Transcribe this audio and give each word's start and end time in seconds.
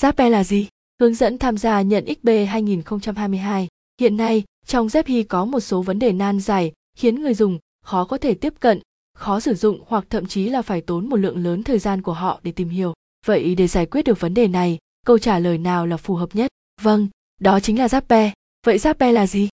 Zappe 0.00 0.30
là 0.30 0.44
gì? 0.44 0.68
Hướng 1.00 1.14
dẫn 1.14 1.38
tham 1.38 1.58
gia 1.58 1.82
nhận 1.82 2.04
XB 2.06 2.28
2022. 2.48 3.68
Hiện 4.00 4.16
nay, 4.16 4.44
trong 4.66 4.86
Zephy 4.86 5.24
có 5.28 5.44
một 5.44 5.60
số 5.60 5.82
vấn 5.82 5.98
đề 5.98 6.12
nan 6.12 6.40
giải 6.40 6.72
khiến 6.96 7.22
người 7.22 7.34
dùng 7.34 7.58
khó 7.84 8.04
có 8.04 8.18
thể 8.18 8.34
tiếp 8.34 8.54
cận, 8.60 8.80
khó 9.14 9.40
sử 9.40 9.54
dụng 9.54 9.82
hoặc 9.86 10.04
thậm 10.10 10.26
chí 10.26 10.48
là 10.48 10.62
phải 10.62 10.80
tốn 10.80 11.08
một 11.08 11.16
lượng 11.16 11.44
lớn 11.44 11.62
thời 11.62 11.78
gian 11.78 12.02
của 12.02 12.12
họ 12.12 12.40
để 12.42 12.52
tìm 12.52 12.68
hiểu. 12.68 12.94
Vậy 13.26 13.54
để 13.54 13.66
giải 13.66 13.86
quyết 13.86 14.04
được 14.04 14.20
vấn 14.20 14.34
đề 14.34 14.48
này, 14.48 14.78
câu 15.06 15.18
trả 15.18 15.38
lời 15.38 15.58
nào 15.58 15.86
là 15.86 15.96
phù 15.96 16.14
hợp 16.14 16.28
nhất? 16.32 16.50
Vâng, 16.82 17.08
đó 17.40 17.60
chính 17.60 17.78
là 17.78 17.86
Zappe. 17.86 18.30
Vậy 18.66 18.78
Zappe 18.78 19.12
là 19.12 19.26
gì? 19.26 19.48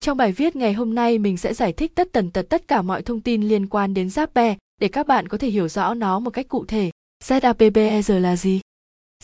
Trong 0.00 0.16
bài 0.16 0.32
viết 0.32 0.56
ngày 0.56 0.72
hôm 0.72 0.94
nay 0.94 1.18
mình 1.18 1.36
sẽ 1.36 1.54
giải 1.54 1.72
thích 1.72 1.92
tất 1.94 2.08
tần 2.12 2.30
tật 2.30 2.46
tất 2.48 2.68
cả 2.68 2.82
mọi 2.82 3.02
thông 3.02 3.20
tin 3.20 3.42
liên 3.42 3.66
quan 3.66 3.94
đến 3.94 4.08
Zappe 4.08 4.54
để 4.80 4.88
các 4.88 5.06
bạn 5.06 5.28
có 5.28 5.38
thể 5.38 5.48
hiểu 5.48 5.68
rõ 5.68 5.94
nó 5.94 6.18
một 6.18 6.30
cách 6.30 6.48
cụ 6.48 6.64
thể. 6.64 6.90
ZAPPER 7.24 8.20
là 8.20 8.36
gì? 8.36 8.60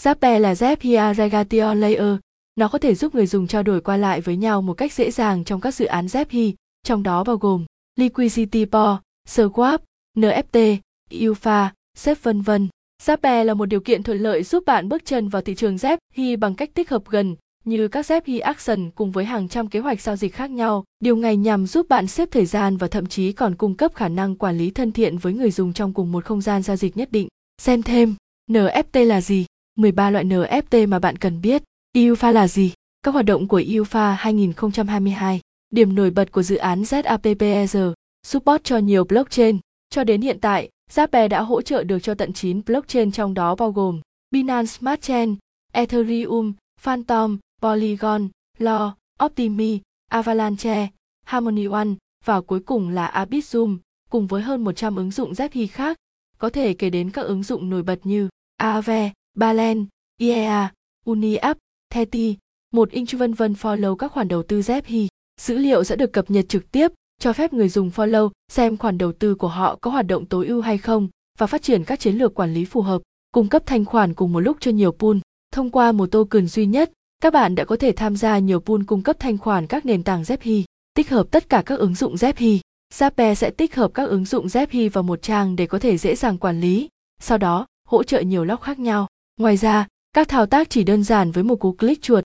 Zappe 0.03 0.39
là 0.39 0.55
Zapier 0.55 1.15
Regatio 1.15 1.75
Layer. 1.75 2.17
Nó 2.57 2.69
có 2.69 2.79
thể 2.79 2.95
giúp 2.95 3.15
người 3.15 3.27
dùng 3.27 3.47
trao 3.47 3.63
đổi 3.63 3.81
qua 3.81 3.97
lại 3.97 4.21
với 4.21 4.37
nhau 4.37 4.63
một 4.63 4.75
cách 4.75 4.93
dễ 4.93 5.11
dàng 5.11 5.45
trong 5.45 5.61
các 5.61 5.75
dự 5.75 5.85
án 5.85 6.07
Zapi, 6.07 6.53
trong 6.83 7.03
đó 7.03 7.25
bao 7.25 7.37
gồm 7.37 7.65
Liquidity 7.97 8.65
pool, 8.65 8.97
Swap, 9.29 9.79
NFT, 10.17 10.77
UFA, 11.11 11.69
Zep 11.99 12.15
vân 12.23 12.43
vân. 12.43 12.69
Zappe 13.03 13.45
là 13.45 13.55
một 13.55 13.67
điều 13.67 13.81
kiện 13.81 14.03
thuận 14.03 14.19
lợi 14.19 14.43
giúp 14.43 14.65
bạn 14.67 14.89
bước 14.89 15.05
chân 15.05 15.29
vào 15.29 15.43
thị 15.43 15.55
trường 15.55 15.77
Zapi 15.77 16.39
bằng 16.39 16.55
cách 16.55 16.75
tích 16.75 16.91
hợp 16.91 17.03
gần 17.09 17.37
như 17.65 17.89
các 17.89 18.07
Zapi 18.07 18.43
Action 18.43 18.91
cùng 18.91 19.11
với 19.11 19.25
hàng 19.25 19.49
trăm 19.49 19.69
kế 19.69 19.81
hoạch 19.81 20.01
giao 20.01 20.17
dịch 20.17 20.35
khác 20.35 20.51
nhau. 20.51 20.85
Điều 21.01 21.17
này 21.17 21.37
nhằm 21.37 21.67
giúp 21.67 21.89
bạn 21.89 22.07
xếp 22.07 22.29
thời 22.31 22.47
gian 22.47 22.77
và 22.77 22.89
thậm 22.89 23.07
chí 23.07 23.33
còn 23.33 23.55
cung 23.55 23.75
cấp 23.75 23.95
khả 23.95 24.09
năng 24.09 24.37
quản 24.37 24.59
lý 24.59 24.71
thân 24.71 24.93
thiện 24.93 25.19
với 25.19 25.33
người 25.33 25.51
dùng 25.51 25.73
trong 25.73 25.95
cùng 25.95 26.13
một 26.13 26.25
không 26.25 26.41
gian 26.41 26.63
giao 26.63 26.77
dịch 26.77 26.97
nhất 26.97 27.13
định. 27.13 27.29
Xem 27.63 27.83
thêm, 27.83 28.15
NFT 28.51 29.05
là 29.05 29.21
gì? 29.21 29.47
13 29.79 30.11
loại 30.11 30.25
NFT 30.25 30.89
mà 30.89 30.99
bạn 30.99 31.17
cần 31.17 31.41
biết. 31.41 31.63
EUFA 31.97 32.33
là 32.33 32.49
gì? 32.49 32.73
Các 33.03 33.11
hoạt 33.15 33.25
động 33.25 33.49
của 33.49 33.61
EUFA 33.61 34.15
2022. 34.19 35.41
Điểm 35.71 35.95
nổi 35.95 36.11
bật 36.11 36.33
của 36.33 36.43
dự 36.43 36.57
án 36.57 36.83
ZAPPER, 36.83 37.93
support 38.27 38.65
cho 38.65 38.79
nhiều 38.79 39.05
blockchain. 39.05 39.59
Cho 39.91 40.05
đến 40.05 40.21
hiện 40.21 40.41
tại, 40.41 40.69
Zappe 40.91 41.29
đã 41.29 41.43
hỗ 41.43 41.63
trợ 41.63 41.85
được 41.85 41.99
cho 41.99 42.15
tận 42.15 42.33
9 42.33 42.61
blockchain 42.67 43.13
trong 43.13 43.35
đó 43.35 43.55
bao 43.55 43.73
gồm 43.73 44.01
Binance 44.31 44.67
Smart 44.67 45.01
Chain, 45.01 45.37
Ethereum, 45.73 46.53
Phantom, 46.81 47.39
Polygon, 47.63 48.29
Lo, 48.59 48.97
Optimi, 49.25 49.81
Avalanche, 50.11 50.89
Harmony 51.27 51.67
One 51.67 51.89
và 52.25 52.41
cuối 52.41 52.61
cùng 52.61 52.89
là 52.89 53.07
Arbitrum, 53.07 53.79
cùng 54.11 54.27
với 54.27 54.43
hơn 54.43 54.65
100 54.65 54.97
ứng 54.97 55.11
dụng 55.11 55.33
Zappy 55.33 55.67
khác, 55.73 55.97
có 56.39 56.51
thể 56.51 56.75
kể 56.75 56.91
đến 56.91 57.11
các 57.11 57.23
ứng 57.23 57.43
dụng 57.43 57.71
nổi 57.71 57.83
bật 57.83 57.99
như 58.05 58.29
Aave, 58.57 59.13
Balen, 59.39 59.87
IEA, 60.21 60.69
UniApp, 61.07 61.59
Theti, 61.91 62.37
một 62.75 62.91
inch 62.91 63.13
vân 63.13 63.35
vân 63.35 63.53
follow 63.53 63.97
các 63.97 64.13
khoản 64.13 64.29
đầu 64.29 64.43
tư 64.43 64.61
Zephy. 64.61 65.07
Dữ 65.41 65.59
liệu 65.59 65.85
sẽ 65.85 65.97
được 65.97 66.13
cập 66.13 66.31
nhật 66.31 66.49
trực 66.49 66.73
tiếp, 66.73 66.93
cho 67.21 67.33
phép 67.33 67.53
người 67.53 67.69
dùng 67.69 67.91
follow 67.91 68.31
xem 68.53 68.77
khoản 68.77 68.99
đầu 68.99 69.13
tư 69.13 69.35
của 69.35 69.49
họ 69.49 69.77
có 69.81 69.91
hoạt 69.91 70.07
động 70.07 70.27
tối 70.27 70.47
ưu 70.47 70.61
hay 70.61 70.79
không 70.79 71.09
và 71.39 71.47
phát 71.47 71.63
triển 71.63 71.85
các 71.85 72.01
chiến 72.01 72.15
lược 72.17 72.35
quản 72.35 72.55
lý 72.55 72.65
phù 72.65 72.81
hợp, 72.81 73.03
cung 73.33 73.49
cấp 73.49 73.63
thanh 73.67 73.85
khoản 73.85 74.15
cùng 74.15 74.33
một 74.33 74.41
lúc 74.41 74.57
cho 74.61 74.71
nhiều 74.71 74.93
pool. 74.93 75.17
Thông 75.53 75.71
qua 75.71 75.93
một 75.93 76.11
token 76.11 76.47
duy 76.47 76.67
nhất, 76.67 76.93
các 77.21 77.33
bạn 77.33 77.55
đã 77.55 77.65
có 77.65 77.77
thể 77.77 77.93
tham 77.93 78.17
gia 78.17 78.39
nhiều 78.39 78.61
pool 78.61 78.81
cung 78.87 79.03
cấp 79.03 79.17
thanh 79.19 79.39
khoản 79.39 79.67
các 79.67 79.87
nền 79.87 80.03
tảng 80.03 80.23
Zephy, 80.23 80.63
tích 80.95 81.11
hợp 81.11 81.27
tất 81.31 81.49
cả 81.49 81.63
các 81.67 81.79
ứng 81.79 81.95
dụng 81.95 82.15
Zephy. 82.15 82.59
Zappe 82.95 83.35
sẽ 83.35 83.51
tích 83.51 83.75
hợp 83.75 83.91
các 83.95 84.09
ứng 84.09 84.25
dụng 84.25 84.47
Zephy 84.47 84.91
vào 84.91 85.03
một 85.05 85.23
trang 85.23 85.57
để 85.57 85.67
có 85.67 85.79
thể 85.79 85.99
dễ 85.99 86.15
dàng 86.15 86.39
quản 86.39 86.61
lý, 86.61 86.89
sau 87.21 87.39
đó 87.39 87.67
hỗ 87.89 88.03
trợ 88.03 88.21
nhiều 88.21 88.45
lock 88.45 88.63
khác 88.63 88.79
nhau. 88.79 89.07
Ngoài 89.39 89.57
ra, 89.57 89.87
các 90.13 90.29
thao 90.29 90.47
tác 90.47 90.71
chỉ 90.71 90.85
đơn 90.85 91.05
giản 91.05 91.31
với 91.31 91.45
một 91.45 91.57
cú 91.57 91.73
click 91.73 92.03
chuột. 92.03 92.25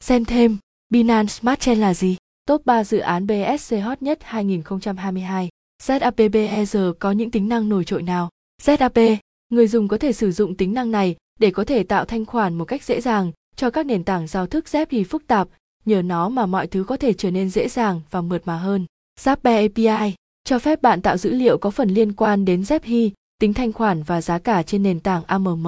Xem 0.00 0.24
thêm, 0.24 0.58
Binance 0.90 1.28
Smart 1.28 1.60
Chain 1.60 1.78
là 1.78 1.94
gì? 1.94 2.16
Top 2.46 2.66
3 2.66 2.84
dự 2.84 2.98
án 2.98 3.26
BSC 3.26 3.74
hot 3.82 4.02
nhất 4.02 4.18
2022. 4.22 5.48
ZAPBER 5.82 6.92
có 6.92 7.12
những 7.12 7.30
tính 7.30 7.48
năng 7.48 7.68
nổi 7.68 7.84
trội 7.84 8.02
nào? 8.02 8.30
ZAP, 8.62 9.16
người 9.48 9.68
dùng 9.68 9.88
có 9.88 9.98
thể 9.98 10.12
sử 10.12 10.32
dụng 10.32 10.54
tính 10.54 10.74
năng 10.74 10.90
này 10.90 11.16
để 11.40 11.50
có 11.50 11.64
thể 11.64 11.82
tạo 11.82 12.04
thanh 12.04 12.26
khoản 12.26 12.54
một 12.54 12.64
cách 12.64 12.84
dễ 12.84 13.00
dàng 13.00 13.32
cho 13.56 13.70
các 13.70 13.86
nền 13.86 14.04
tảng 14.04 14.26
giao 14.26 14.46
thức 14.46 14.64
ZAP 14.70 15.04
phức 15.04 15.26
tạp, 15.26 15.48
nhờ 15.84 16.02
nó 16.02 16.28
mà 16.28 16.46
mọi 16.46 16.66
thứ 16.66 16.84
có 16.84 16.96
thể 16.96 17.12
trở 17.12 17.30
nên 17.30 17.50
dễ 17.50 17.68
dàng 17.68 18.00
và 18.10 18.20
mượt 18.20 18.42
mà 18.44 18.56
hơn. 18.56 18.86
zappe 19.20 19.68
API 19.68 20.14
cho 20.44 20.58
phép 20.58 20.82
bạn 20.82 21.02
tạo 21.02 21.16
dữ 21.16 21.30
liệu 21.30 21.58
có 21.58 21.70
phần 21.70 21.88
liên 21.88 22.12
quan 22.12 22.44
đến 22.44 22.62
zephi 22.62 23.10
tính 23.38 23.54
thanh 23.54 23.72
khoản 23.72 24.02
và 24.02 24.20
giá 24.20 24.38
cả 24.38 24.62
trên 24.62 24.82
nền 24.82 25.00
tảng 25.00 25.22
AMM. 25.26 25.66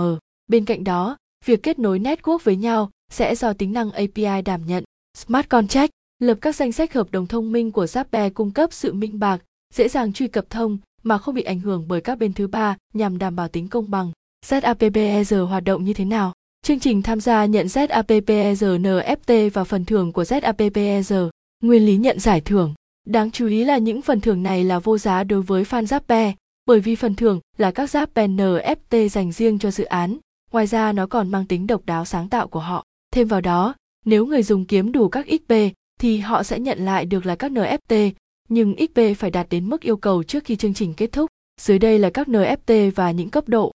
Bên 0.48 0.64
cạnh 0.64 0.84
đó, 0.84 1.16
việc 1.44 1.62
kết 1.62 1.78
nối 1.78 1.98
network 1.98 2.38
với 2.44 2.56
nhau 2.56 2.90
sẽ 3.10 3.34
do 3.34 3.52
tính 3.52 3.72
năng 3.72 3.90
API 3.90 4.42
đảm 4.44 4.66
nhận. 4.66 4.84
Smart 5.16 5.48
Contract 5.48 5.90
lập 6.18 6.38
các 6.40 6.56
danh 6.56 6.72
sách 6.72 6.94
hợp 6.94 7.10
đồng 7.10 7.26
thông 7.26 7.52
minh 7.52 7.72
của 7.72 7.84
Zappe 7.84 8.30
cung 8.30 8.50
cấp 8.50 8.72
sự 8.72 8.92
minh 8.92 9.18
bạch, 9.18 9.40
dễ 9.74 9.88
dàng 9.88 10.12
truy 10.12 10.28
cập 10.28 10.50
thông 10.50 10.78
mà 11.02 11.18
không 11.18 11.34
bị 11.34 11.42
ảnh 11.42 11.60
hưởng 11.60 11.88
bởi 11.88 12.00
các 12.00 12.18
bên 12.18 12.32
thứ 12.32 12.46
ba 12.46 12.76
nhằm 12.94 13.18
đảm 13.18 13.36
bảo 13.36 13.48
tính 13.48 13.68
công 13.68 13.90
bằng. 13.90 14.12
ZAPPER 14.46 15.46
hoạt 15.46 15.64
động 15.64 15.84
như 15.84 15.92
thế 15.92 16.04
nào? 16.04 16.32
Chương 16.62 16.80
trình 16.80 17.02
tham 17.02 17.20
gia 17.20 17.46
nhận 17.46 17.66
ZAPPER 17.66 18.54
NFT 18.54 19.50
và 19.50 19.64
phần 19.64 19.84
thưởng 19.84 20.12
của 20.12 20.22
ZAPPER. 20.22 21.30
Nguyên 21.62 21.86
lý 21.86 21.96
nhận 21.96 22.18
giải 22.20 22.40
thưởng. 22.40 22.74
Đáng 23.06 23.30
chú 23.30 23.46
ý 23.46 23.64
là 23.64 23.78
những 23.78 24.02
phần 24.02 24.20
thưởng 24.20 24.42
này 24.42 24.64
là 24.64 24.78
vô 24.78 24.98
giá 24.98 25.24
đối 25.24 25.42
với 25.42 25.64
fan 25.64 25.84
Zappe 25.84 26.32
bởi 26.66 26.80
vì 26.80 26.94
phần 26.94 27.14
thưởng 27.14 27.40
là 27.56 27.70
các 27.70 27.90
giáp 27.90 28.14
pen 28.14 28.36
NFT 28.36 29.08
dành 29.08 29.32
riêng 29.32 29.58
cho 29.58 29.70
dự 29.70 29.84
án. 29.84 30.18
Ngoài 30.52 30.66
ra 30.66 30.92
nó 30.92 31.06
còn 31.06 31.30
mang 31.30 31.46
tính 31.46 31.66
độc 31.66 31.86
đáo 31.86 32.04
sáng 32.04 32.28
tạo 32.28 32.48
của 32.48 32.60
họ. 32.60 32.84
Thêm 33.10 33.28
vào 33.28 33.40
đó, 33.40 33.74
nếu 34.04 34.26
người 34.26 34.42
dùng 34.42 34.64
kiếm 34.64 34.92
đủ 34.92 35.08
các 35.08 35.26
XP 35.26 35.54
thì 36.00 36.18
họ 36.18 36.42
sẽ 36.42 36.58
nhận 36.58 36.84
lại 36.84 37.04
được 37.04 37.26
là 37.26 37.36
các 37.36 37.52
NFT, 37.52 38.12
nhưng 38.48 38.74
XP 38.76 39.00
phải 39.18 39.30
đạt 39.30 39.46
đến 39.50 39.68
mức 39.68 39.80
yêu 39.80 39.96
cầu 39.96 40.22
trước 40.22 40.44
khi 40.44 40.56
chương 40.56 40.74
trình 40.74 40.94
kết 40.94 41.12
thúc. 41.12 41.30
Dưới 41.60 41.78
đây 41.78 41.98
là 41.98 42.10
các 42.10 42.28
NFT 42.28 42.90
và 42.94 43.10
những 43.10 43.30
cấp 43.30 43.48
độ. 43.48 43.72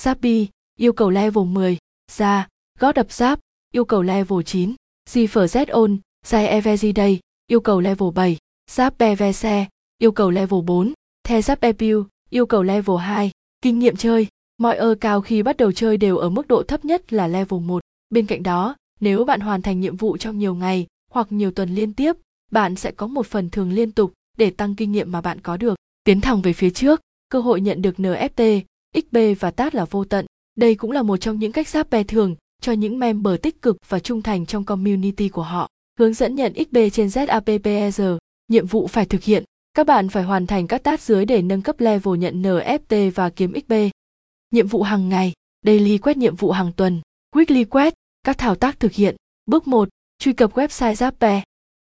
Zappi, 0.00 0.46
yêu 0.78 0.92
cầu 0.92 1.10
level 1.10 1.44
10, 1.44 1.78
Ra, 2.12 2.48
gót 2.78 2.92
đập 2.92 3.12
giáp, 3.12 3.40
yêu 3.72 3.84
cầu 3.84 4.02
level 4.02 4.38
9, 4.46 4.74
Zephyr 5.10 5.46
Zon, 5.46 5.98
Zai 6.26 6.60
Evezi 6.60 6.92
Day, 6.96 7.20
yêu 7.46 7.60
cầu 7.60 7.80
level 7.80 8.08
7, 8.14 8.38
Zap 8.70 8.90
PVC, 8.90 9.70
yêu 9.98 10.12
cầu 10.12 10.30
level 10.30 10.60
4, 10.66 10.92
The 11.24 11.40
Zap 11.40 11.56
Epiu, 11.60 12.06
yêu 12.30 12.46
cầu 12.46 12.62
level 12.62 12.96
2, 12.96 13.30
kinh 13.62 13.78
nghiệm 13.78 13.96
chơi. 13.96 14.26
Mọi 14.58 14.76
ơ 14.76 14.94
cao 15.00 15.20
khi 15.20 15.42
bắt 15.42 15.56
đầu 15.56 15.72
chơi 15.72 15.96
đều 15.96 16.16
ở 16.16 16.28
mức 16.28 16.48
độ 16.48 16.62
thấp 16.62 16.84
nhất 16.84 17.12
là 17.12 17.26
level 17.26 17.60
1. 17.60 17.82
Bên 18.10 18.26
cạnh 18.26 18.42
đó, 18.42 18.76
nếu 19.00 19.24
bạn 19.24 19.40
hoàn 19.40 19.62
thành 19.62 19.80
nhiệm 19.80 19.96
vụ 19.96 20.16
trong 20.16 20.38
nhiều 20.38 20.54
ngày 20.54 20.86
hoặc 21.10 21.26
nhiều 21.30 21.50
tuần 21.50 21.74
liên 21.74 21.92
tiếp, 21.92 22.16
bạn 22.52 22.76
sẽ 22.76 22.90
có 22.90 23.06
một 23.06 23.26
phần 23.26 23.50
thường 23.50 23.72
liên 23.72 23.92
tục 23.92 24.12
để 24.38 24.50
tăng 24.50 24.74
kinh 24.74 24.92
nghiệm 24.92 25.12
mà 25.12 25.20
bạn 25.20 25.40
có 25.40 25.56
được. 25.56 25.74
Tiến 26.04 26.20
thẳng 26.20 26.42
về 26.42 26.52
phía 26.52 26.70
trước, 26.70 27.00
cơ 27.28 27.40
hội 27.40 27.60
nhận 27.60 27.82
được 27.82 27.94
NFT, 27.96 28.60
XP 28.94 29.40
và 29.40 29.50
TAT 29.50 29.74
là 29.74 29.84
vô 29.84 30.04
tận. 30.04 30.26
Đây 30.54 30.74
cũng 30.74 30.90
là 30.90 31.02
một 31.02 31.16
trong 31.16 31.38
những 31.38 31.52
cách 31.52 31.68
giáp 31.68 31.90
bè 31.90 32.04
thường 32.04 32.36
cho 32.62 32.72
những 32.72 32.98
member 32.98 33.34
tích 33.42 33.62
cực 33.62 33.76
và 33.88 33.98
trung 33.98 34.22
thành 34.22 34.46
trong 34.46 34.64
community 34.64 35.28
của 35.28 35.42
họ. 35.42 35.68
Hướng 35.98 36.14
dẫn 36.14 36.34
nhận 36.34 36.52
XP 36.54 36.76
trên 36.92 37.06
ZAPPER, 37.06 38.18
nhiệm 38.48 38.66
vụ 38.66 38.86
phải 38.86 39.06
thực 39.06 39.22
hiện. 39.22 39.44
Các 39.74 39.86
bạn 39.86 40.08
phải 40.08 40.22
hoàn 40.22 40.46
thành 40.46 40.66
các 40.66 40.82
task 40.82 41.02
dưới 41.02 41.24
để 41.24 41.42
nâng 41.42 41.62
cấp 41.62 41.80
level 41.80 42.18
nhận 42.18 42.42
NFT 42.42 43.10
và 43.14 43.30
kiếm 43.30 43.52
XP. 43.66 43.74
Nhiệm 44.54 44.66
vụ 44.66 44.82
hàng 44.82 45.08
ngày, 45.08 45.32
daily 45.66 45.98
quét 45.98 46.16
nhiệm 46.16 46.36
vụ 46.36 46.50
hàng 46.50 46.72
tuần, 46.72 47.00
weekly 47.36 47.64
quét, 47.64 47.94
các 48.24 48.38
thao 48.38 48.54
tác 48.54 48.80
thực 48.80 48.92
hiện. 48.92 49.16
Bước 49.46 49.66
1, 49.66 49.88
truy 50.18 50.32
cập 50.32 50.54
website 50.54 50.92
Zappe. 50.92 51.40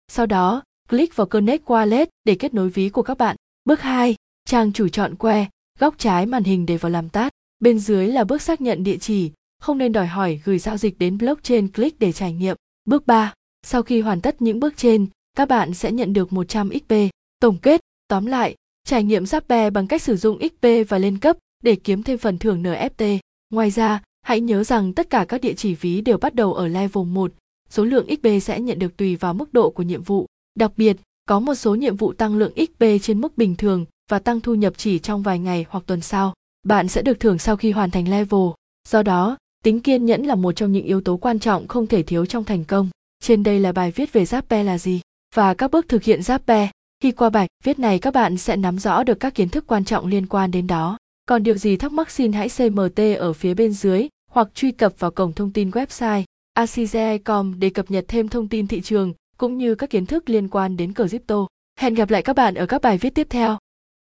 Sau 0.08 0.25
đó, 0.25 0.64
click 0.90 1.16
vào 1.16 1.28
Connect 1.28 1.66
Wallet 1.66 2.06
để 2.24 2.36
kết 2.36 2.53
nối 2.53 2.70
ví 2.70 2.90
của 2.90 3.02
các 3.02 3.18
bạn. 3.18 3.36
Bước 3.66 3.81
2, 3.81 4.16
trang 4.46 4.74
chủ 4.74 4.88
chọn 4.88 5.16
que, 5.16 5.46
góc 5.80 5.96
trái 5.97 6.25
màn 6.25 6.44
hình 6.44 6.66
để 6.66 6.78
vào 6.78 6.90
làm 6.90 7.09
tát. 7.09 7.34
Bên 7.59 7.80
dưới 7.80 8.08
là 8.08 8.24
bước 8.24 8.42
xác 8.42 8.62
nhận 8.62 8.84
địa 8.84 8.97
chỉ, 8.97 9.31
không 9.59 9.78
nên 9.78 9.91
đòi 9.91 10.08
hỏi 10.08 10.41
gửi 10.46 10.59
giao 10.59 10.78
dịch 10.78 11.00
đến 11.00 11.18
blockchain 11.18 11.68
click 11.68 12.00
để 12.00 12.12
trải 12.12 12.34
nghiệm. 12.34 12.55
Bước 12.85 13.08
3, 13.08 13.34
sau 13.64 13.84
khi 13.84 14.02
hoàn 14.02 14.22
tất 14.22 14.41
những 14.41 14.59
bước 14.59 14.78
trên, 14.78 15.08
các 15.38 15.47
bạn 15.47 15.73
sẽ 15.73 15.91
nhận 15.91 16.14
được 16.14 16.34
100 16.34 16.70
XP. 16.70 16.94
Tổng 17.40 17.58
kết, 17.58 17.82
tóm 18.08 18.26
lại, 18.26 18.55
trải 18.84 19.03
nghiệm 19.03 19.23
Zappe 19.23 19.72
bằng 19.72 19.88
cách 19.88 20.02
sử 20.02 20.17
dụng 20.17 20.40
XP 20.40 20.67
và 20.90 20.97
lên 20.97 21.17
cấp 21.17 21.38
để 21.64 21.76
kiếm 21.76 22.03
thêm 22.03 22.17
phần 22.17 22.38
thưởng 22.38 22.64
NFT. 22.64 23.20
Ngoài 23.50 23.72
ra, 23.72 24.02
hãy 24.22 24.41
nhớ 24.41 24.64
rằng 24.64 24.94
tất 24.94 25.09
cả 25.09 25.26
các 25.26 25.41
địa 25.41 25.53
chỉ 25.53 25.76
ví 25.76 26.02
đều 26.02 26.17
bắt 26.17 26.35
đầu 26.35 26.53
ở 26.53 26.67
level 26.67 27.06
1, 27.06 27.32
số 27.70 27.85
lượng 27.85 28.08
XP 28.08 28.28
sẽ 28.41 28.59
nhận 28.59 28.79
được 28.79 28.97
tùy 28.97 29.16
vào 29.16 29.34
mức 29.34 29.53
độ 29.53 29.70
của 29.70 29.84
nhiệm 29.84 30.03
vụ. 30.03 30.26
Đặc 30.56 30.72
biệt, 30.78 30.97
có 31.26 31.40
một 31.40 31.56
số 31.56 31.76
nhiệm 31.76 31.96
vụ 31.96 32.14
tăng 32.14 32.38
lượng 32.38 32.53
XP 32.56 32.85
trên 33.02 33.22
mức 33.22 33.38
bình 33.38 33.56
thường 33.56 33.85
và 34.09 34.20
tăng 34.20 34.41
thu 34.41 34.56
nhập 34.56 34.73
chỉ 34.78 35.00
trong 35.00 35.23
vài 35.23 35.40
ngày 35.40 35.66
hoặc 35.70 35.84
tuần 35.88 36.02
sau. 36.02 36.34
Bạn 36.64 36.88
sẽ 36.88 37.02
được 37.02 37.20
thưởng 37.20 37.40
sau 37.40 37.56
khi 37.56 37.72
hoàn 37.72 37.91
thành 37.91 38.09
level. 38.09 38.50
Do 38.88 39.03
đó, 39.03 39.38
tính 39.64 39.79
kiên 39.79 40.05
nhẫn 40.05 40.23
là 40.23 40.35
một 40.35 40.52
trong 40.52 40.72
những 40.72 40.85
yếu 40.85 41.02
tố 41.02 41.17
quan 41.17 41.40
trọng 41.40 41.67
không 41.67 41.88
thể 41.88 42.03
thiếu 42.03 42.26
trong 42.26 42.44
thành 42.44 42.66
công. 42.66 42.90
Trên 43.23 43.44
đây 43.44 43.59
là 43.59 43.72
bài 43.72 43.91
viết 43.91 44.14
về 44.14 44.23
Zappe 44.23 44.64
là 44.64 44.78
gì 44.78 45.02
và 45.35 45.53
các 45.53 45.72
bước 45.72 45.90
thực 45.90 46.03
hiện 46.03 46.20
Zappe. 46.20 46.67
Khi 47.03 47.12
qua 47.12 47.29
bài 47.29 47.47
viết 47.64 47.79
này 47.79 48.00
các 48.00 48.14
bạn 48.14 48.38
sẽ 48.38 48.55
nắm 48.55 48.79
rõ 48.79 49.03
được 49.03 49.20
các 49.20 49.35
kiến 49.35 49.50
thức 49.50 49.67
quan 49.67 49.85
trọng 49.85 50.08
liên 50.08 50.28
quan 50.28 50.52
đến 50.52 50.67
đó. 50.67 50.97
Còn 51.29 51.43
điều 51.43 51.55
gì 51.55 51.78
thắc 51.78 51.91
mắc 51.91 52.11
xin 52.11 52.31
hãy 52.34 52.49
CMT 52.58 52.99
ở 53.17 53.34
phía 53.34 53.53
bên 53.53 53.73
dưới, 53.73 54.08
hoặc 54.31 54.47
truy 54.53 54.72
cập 54.72 54.99
vào 54.99 55.11
cổng 55.11 55.34
thông 55.34 55.52
tin 55.52 55.70
website 55.70 56.23
acgi.com 56.53 57.59
để 57.59 57.70
cập 57.70 57.91
nhật 57.91 58.05
thêm 58.08 58.28
thông 58.28 58.47
tin 58.47 58.67
thị 58.67 58.81
trường, 58.81 59.14
cũng 59.37 59.58
như 59.58 59.76
các 59.76 59.90
kiến 59.90 60.05
thức 60.05 60.29
liên 60.29 60.47
quan 60.47 60.78
đến 60.78 60.93
crypto. 60.93 61.47
Hẹn 61.79 61.93
gặp 61.93 62.09
lại 62.09 62.22
các 62.22 62.35
bạn 62.35 62.55
ở 62.55 62.66
các 62.66 62.81
bài 62.81 62.97
viết 62.97 63.16
tiếp 63.16 63.28
theo. 63.29 63.58